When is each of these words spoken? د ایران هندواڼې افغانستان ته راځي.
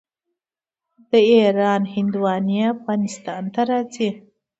د 1.09 1.11
ایران 1.31 1.81
هندواڼې 1.93 2.59
افغانستان 2.75 3.43
ته 3.53 3.61
راځي. 3.69 4.09